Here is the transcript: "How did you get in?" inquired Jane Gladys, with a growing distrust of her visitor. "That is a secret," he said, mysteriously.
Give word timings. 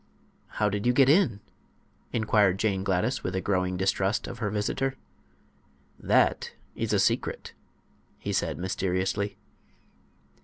"How 0.57 0.67
did 0.67 0.87
you 0.87 0.93
get 0.93 1.09
in?" 1.09 1.41
inquired 2.11 2.57
Jane 2.57 2.83
Gladys, 2.83 3.23
with 3.23 3.35
a 3.35 3.39
growing 3.39 3.77
distrust 3.77 4.25
of 4.27 4.39
her 4.39 4.49
visitor. 4.49 4.95
"That 5.99 6.53
is 6.75 6.91
a 6.91 6.97
secret," 6.97 7.53
he 8.17 8.33
said, 8.33 8.57
mysteriously. 8.57 9.37